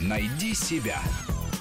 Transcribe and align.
Найди 0.00 0.54
себя. 0.54 0.98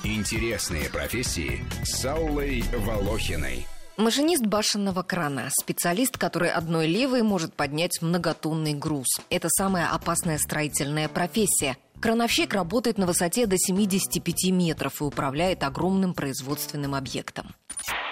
Интересные 0.03 0.89
профессии 0.89 1.65
с 1.83 2.05
Аллой 2.05 2.63
Волохиной. 2.73 3.67
Машинист 3.97 4.45
башенного 4.45 5.03
крана– 5.03 5.49
специалист, 5.59 6.17
который 6.17 6.49
одной 6.49 6.87
левой 6.87 7.21
может 7.21 7.53
поднять 7.53 8.01
многотонный 8.01 8.73
груз. 8.73 9.07
Это 9.29 9.49
самая 9.49 9.89
опасная 9.89 10.37
строительная 10.37 11.09
профессия. 11.09 11.75
Крановщик 11.99 12.53
работает 12.53 12.97
на 12.97 13.05
высоте 13.05 13.45
до 13.45 13.57
75 13.57 14.51
метров 14.51 15.01
и 15.01 15.03
управляет 15.03 15.63
огромным 15.63 16.13
производственным 16.13 16.95
объектом. 16.95 17.53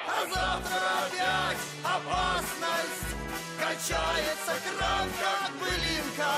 А 0.05 0.25
завтра 0.25 0.77
опять 1.05 1.57
опасность 1.84 2.97
Качается 3.57 4.54
кран, 4.77 5.07
как 5.20 5.52
былинка 5.59 6.34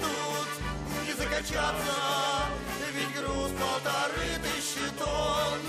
тут 0.00 1.06
не 1.06 1.12
закачаться. 1.14 1.94
Ведь 2.94 3.14
груз 3.14 3.50
полторы 3.52 4.28
тысячи 4.42 4.88
тонн. 4.98 5.60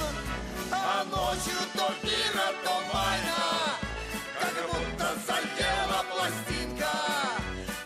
А 0.71 1.03
ночью 1.05 1.59
то 1.73 1.91
пира, 2.01 2.47
то 2.63 2.71
майна 2.93 3.77
Как 4.39 4.55
будто 4.69 5.07
задела 5.27 6.05
пластинка. 6.11 6.91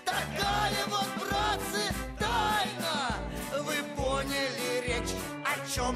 Такая 0.06 0.86
вот, 0.88 1.08
братцы, 1.20 1.94
тайна. 2.20 3.18
Вы 3.64 3.76
поняли 3.96 4.88
речь 4.88 5.16
о 5.44 5.74
чем? 5.74 5.96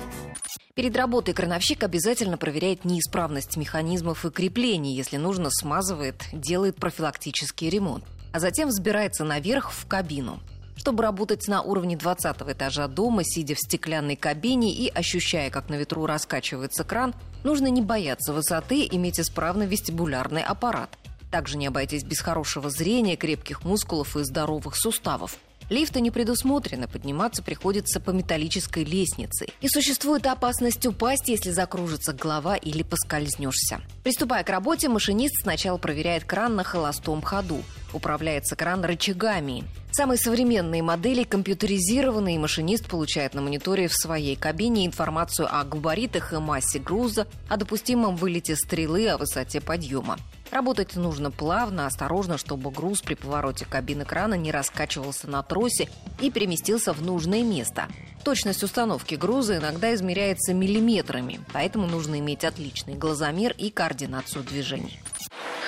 Перед 0.74 0.96
работой 0.96 1.34
крановщик 1.34 1.84
обязательно 1.84 2.38
проверяет 2.38 2.86
неисправность 2.86 3.58
механизмов 3.58 4.26
и 4.26 4.32
креплений, 4.32 4.96
если 4.96 5.18
нужно, 5.18 5.50
смазывает, 5.52 6.24
делает 6.32 6.78
профилактический 6.78 7.70
ремонт. 7.70 8.06
А 8.32 8.40
затем 8.40 8.70
взбирается 8.70 9.24
наверх 9.24 9.72
в 9.72 9.88
кабину. 9.88 10.40
Чтобы 10.76 11.04
работать 11.04 11.48
на 11.50 11.62
уровне 11.62 11.98
20 11.98 12.38
этажа 12.42 12.88
дома, 12.88 13.24
сидя 13.26 13.54
в 13.56 13.60
стеклянной 13.60 14.16
кабине 14.16 14.74
и 14.74 14.88
ощущая, 14.88 15.50
как 15.50 15.70
на 15.70 15.76
ветру 15.76 16.06
раскачивается 16.06 16.86
кран, 16.86 17.14
нужно 17.44 17.68
не 17.68 17.82
бояться 17.82 18.32
высоты, 18.32 18.88
иметь 18.90 19.20
исправный 19.20 19.66
вестибулярный 19.66 20.42
аппарат. 20.42 20.98
Также 21.32 21.58
не 21.58 21.68
обойтись 21.68 22.04
без 22.04 22.22
хорошего 22.22 22.70
зрения, 22.70 23.18
крепких 23.18 23.66
мускулов 23.66 24.16
и 24.16 24.24
здоровых 24.24 24.76
суставов. 24.76 25.38
Лифты 25.70 26.02
не 26.02 26.10
предусмотрены, 26.10 26.88
подниматься 26.88 27.44
приходится 27.44 28.00
по 28.00 28.10
металлической 28.10 28.84
лестнице. 28.84 29.48
И 29.62 29.68
существует 29.68 30.26
опасность 30.26 30.86
упасть, 30.88 31.28
если 31.28 31.52
закружится 31.52 32.14
голова 32.14 32.56
или 32.56 32.82
поскользнешься. 32.82 33.82
Приступая 34.04 34.44
к 34.44 34.50
работе, 34.50 34.90
машинист 34.90 35.42
сначала 35.44 35.78
проверяет 35.78 36.24
кран 36.24 36.56
на 36.56 36.64
холостом 36.64 37.22
ходу. 37.22 37.64
Управляется 37.94 38.56
кран 38.56 38.84
рычагами. 38.86 39.64
Самые 39.92 40.20
современные 40.20 40.84
модели 40.84 41.24
компьютеризированы, 41.24 42.36
и 42.36 42.38
машинист 42.38 42.88
получает 42.88 43.34
на 43.34 43.42
мониторе 43.42 43.88
в 43.88 43.94
своей 43.94 44.36
кабине 44.36 44.86
информацию 44.86 45.48
о 45.52 45.64
габаритах 45.64 46.34
и 46.34 46.38
массе 46.38 46.80
груза, 46.80 47.28
о 47.48 47.58
допустимом 47.58 48.16
вылете 48.16 48.56
стрелы, 48.56 49.10
о 49.10 49.18
высоте 49.18 49.60
подъема. 49.60 50.18
Работать 50.52 50.96
нужно 50.96 51.32
плавно, 51.32 51.86
осторожно, 51.86 52.38
чтобы 52.38 52.72
груз 52.72 53.02
при 53.02 53.16
повороте 53.16 53.66
кабины 53.66 54.06
крана 54.06 54.34
не 54.36 54.52
раскачивался 54.52 55.28
на 55.30 55.44
тросе 55.44 55.90
и 56.20 56.32
переместился 56.32 56.94
в 56.94 57.02
нужное 57.02 57.44
место. 57.44 57.88
Точность 58.24 58.64
установки 58.64 59.16
груза 59.16 59.58
иногда 59.58 59.94
измеряется 59.94 60.54
миллиметрами, 60.54 61.40
поэтому 61.54 61.88
нужно 61.88 62.20
иметь 62.20 62.44
отличный 62.44 62.96
глазомер 62.96 63.54
и 63.58 63.70
координацию 63.70 64.44
движений. 64.44 65.00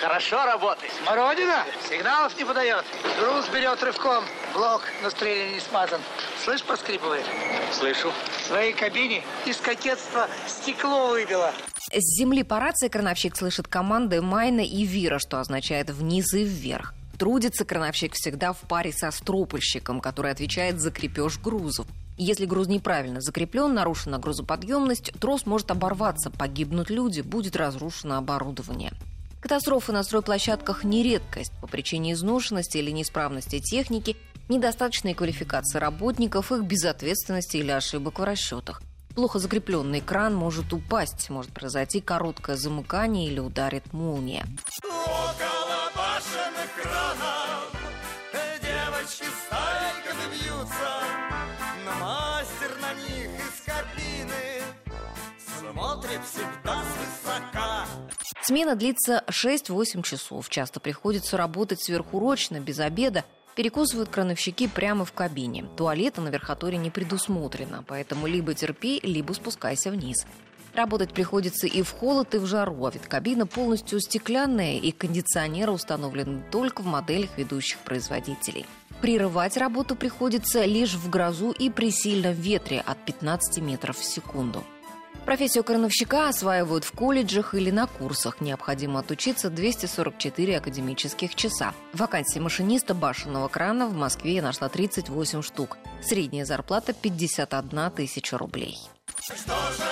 Хорошо 0.02 0.44
работает. 0.46 0.92
Смородина 1.04 1.64
сигналов 1.88 2.36
не 2.36 2.44
подает. 2.44 2.84
Груз 3.20 3.48
берет 3.50 3.84
рывком. 3.84 4.24
Блок 4.56 4.82
на 5.04 5.12
стреле 5.12 5.54
не 5.54 5.60
смазан. 5.60 6.02
Слышь, 6.44 6.64
поскрипывает? 6.64 7.24
Слышу. 7.72 8.12
В 8.40 8.48
своей 8.48 8.74
кабине 8.74 9.24
из 9.46 9.58
кокетства 9.58 10.28
стекло 10.48 11.10
выбило. 11.10 11.54
С 11.94 12.18
земли 12.18 12.42
по 12.42 12.60
рации 12.60 12.88
крановщик 12.88 13.36
слышит 13.36 13.68
команды 13.68 14.24
Майна 14.24 14.62
и 14.62 14.86
Вира, 14.86 15.20
что 15.20 15.40
означает 15.40 15.92
«вниз 15.92 16.34
и 16.34 16.44
вверх». 16.44 16.96
Трудится 17.20 17.64
крановщик 17.64 18.14
всегда 18.16 18.54
в 18.54 18.62
паре 18.62 18.92
со 18.92 19.12
стропольщиком, 19.12 20.02
который 20.02 20.32
отвечает 20.32 20.80
за 20.80 20.90
крепеж 20.90 21.38
грузов. 21.38 21.86
Если 22.18 22.48
груз 22.48 22.68
неправильно 22.68 23.22
закреплен, 23.22 23.76
нарушена 23.76 24.18
грузоподъемность, 24.18 25.12
трос 25.20 25.46
может 25.46 25.70
оборваться, 25.70 26.32
погибнут 26.32 26.90
люди, 26.90 27.22
будет 27.22 27.56
разрушено 27.56 28.18
оборудование. 28.18 28.94
Катастрофы 29.42 29.92
на 29.92 30.04
стройплощадках 30.04 30.84
не 30.84 31.02
редкость 31.02 31.52
по 31.62 31.68
причине 31.68 32.14
изношенности 32.14 32.78
или 32.78 32.92
неисправности 32.92 33.60
техники, 33.60 34.16
недостаточной 34.50 35.16
квалификации 35.16 35.80
работников, 35.80 36.52
их 36.52 36.62
безответственности 36.64 37.58
или 37.58 37.72
ошибок 37.72 38.20
в 38.20 38.24
расчетах. 38.24 38.84
Плохо 39.16 39.40
закрепленный 39.40 40.00
кран 40.00 40.36
может 40.36 40.72
упасть, 40.72 41.30
может 41.32 41.52
произойти 41.52 42.02
короткое 42.02 42.56
замыкание 42.56 43.28
или 43.28 43.40
ударит 43.40 43.92
молния. 43.94 44.46
Около 44.84 45.90
башенных 45.96 46.72
кранов 46.82 47.74
Девочки 48.62 49.26
стайками 49.46 50.26
бьются 50.32 50.94
Но 51.84 52.06
мастер 52.06 52.72
на 52.80 52.94
них 52.94 53.30
из 53.40 53.66
кабины 53.66 54.62
Смотрит 55.60 56.22
всегда 56.24 56.84
свысока 56.84 57.61
Смена 58.44 58.76
длится 58.76 59.24
6-8 59.28 60.02
часов. 60.02 60.50
Часто 60.50 60.80
приходится 60.80 61.38
работать 61.38 61.84
сверхурочно, 61.84 62.60
без 62.60 62.80
обеда. 62.80 63.24
Перекусывают 63.56 64.10
крановщики 64.10 64.68
прямо 64.68 65.06
в 65.06 65.14
кабине. 65.14 65.66
Туалета 65.78 66.22
на 66.22 66.30
верхотуре 66.30 66.78
не 66.78 66.90
предусмотрено, 66.90 67.84
поэтому 67.88 68.26
либо 68.26 68.54
терпи, 68.56 69.00
либо 69.04 69.34
спускайся 69.34 69.92
вниз. 69.92 70.26
Работать 70.74 71.14
приходится 71.14 71.68
и 71.68 71.84
в 71.84 71.92
холод, 71.92 72.34
и 72.34 72.38
в 72.40 72.46
жару, 72.46 72.86
а 72.86 72.92
ведь 72.92 73.04
кабина 73.04 73.46
полностью 73.46 74.00
стеклянная, 74.00 74.78
и 74.78 74.92
кондиционеры 74.92 75.72
установлены 75.74 76.44
только 76.50 76.82
в 76.82 76.86
моделях 76.86 77.38
ведущих 77.38 77.78
производителей. 77.80 78.66
Прерывать 79.02 79.58
работу 79.58 79.96
приходится 79.96 80.64
лишь 80.64 80.94
в 80.94 81.10
грозу 81.10 81.52
и 81.52 81.70
при 81.70 81.92
сильном 81.92 82.34
ветре 82.34 82.82
от 82.86 83.04
15 83.06 83.62
метров 83.62 83.98
в 83.98 84.04
секунду. 84.04 84.64
Профессию 85.26 85.64
крановщика 85.64 86.30
осваивают 86.30 86.84
в 86.84 86.92
колледжах 86.94 87.54
или 87.54 87.70
на 87.70 87.86
курсах. 87.86 88.42
Необходимо 88.42 89.00
отучиться 89.00 89.50
244 89.50 90.58
академических 90.58 91.36
часа. 91.36 91.74
Вакансии 91.94 92.40
машиниста 92.40 92.96
башенного 92.96 93.48
крана 93.48 93.88
в 93.88 93.94
Москве 93.94 94.36
я 94.36 94.42
нашла 94.42 94.68
38 94.68 95.42
штук. 95.44 95.78
Средняя 96.02 96.46
зарплата 96.46 96.94
51 96.94 97.92
тысяча 97.92 98.38
рублей. 98.38 98.78
Что 99.24 99.56
же 99.78 99.91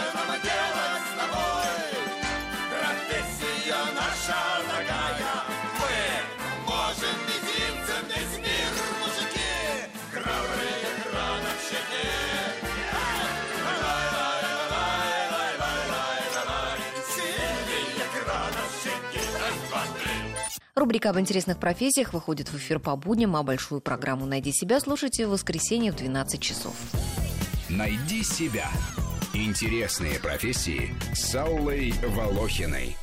Рубрика 20.80 21.10
об 21.10 21.20
интересных 21.20 21.60
профессиях 21.60 22.14
выходит 22.14 22.48
в 22.48 22.56
эфир 22.56 22.80
по 22.80 22.96
будням, 22.96 23.36
а 23.36 23.44
большую 23.44 23.82
программу 23.82 24.26
«Найди 24.26 24.54
себя» 24.54 24.80
слушайте 24.80 25.28
в 25.28 25.32
воскресенье 25.32 25.92
в 25.92 25.98
12 25.98 26.42
часов. 26.42 26.74
Найди 27.68 28.24
себя. 28.24 28.70
Интересные 29.34 30.22
профессии 30.22 30.96
с 31.14 31.36
Аллой 31.36 31.94
Волохиной. 32.16 32.96